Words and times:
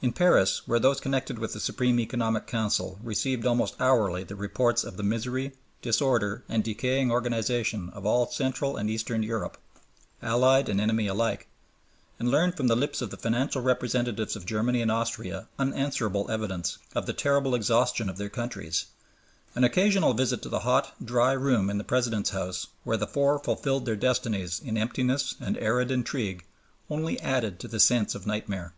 In 0.00 0.14
Paris, 0.14 0.66
where 0.66 0.78
those 0.78 1.00
connected 1.02 1.38
with 1.38 1.52
the 1.52 1.60
Supreme 1.60 2.00
Economic 2.00 2.46
Council, 2.46 2.98
received 3.02 3.44
almost 3.44 3.78
hourly 3.78 4.24
the 4.24 4.36
reports 4.36 4.84
of 4.84 4.96
the 4.96 5.02
misery, 5.02 5.52
disorder, 5.82 6.42
and 6.48 6.64
decaying 6.64 7.12
organization 7.12 7.90
of 7.90 8.06
all 8.06 8.26
Central 8.26 8.78
and 8.78 8.88
Eastern 8.88 9.22
Europe, 9.22 9.58
allied 10.22 10.70
and 10.70 10.80
enemy 10.80 11.08
alike, 11.08 11.46
and 12.18 12.30
learnt 12.30 12.56
from 12.56 12.68
the 12.68 12.74
lips 12.74 13.02
of 13.02 13.10
the 13.10 13.18
financial 13.18 13.60
representatives 13.60 14.34
of 14.34 14.46
Germany 14.46 14.80
and 14.80 14.90
Austria 14.90 15.46
unanswerable 15.58 16.30
evidence, 16.30 16.78
of 16.94 17.04
the 17.04 17.12
terrible 17.12 17.54
exhaustion 17.54 18.08
of 18.08 18.16
their 18.16 18.30
countries, 18.30 18.86
an 19.54 19.62
occasional 19.62 20.14
visit 20.14 20.40
to 20.40 20.48
the 20.48 20.60
hot, 20.60 20.94
dry 21.04 21.32
room 21.32 21.68
in 21.68 21.76
the 21.76 21.84
President's 21.84 22.30
house, 22.30 22.68
where 22.84 22.96
the 22.96 23.06
Four 23.06 23.38
fulfilled 23.38 23.84
their 23.84 23.94
destinies 23.94 24.58
in 24.58 24.78
empty 24.78 25.02
and 25.02 25.58
arid 25.58 25.90
intrigue, 25.90 26.46
only 26.88 27.20
added 27.20 27.60
to 27.60 27.68
the 27.68 27.78
sense 27.78 28.14
of 28.14 28.26
nightmare. 28.26 28.72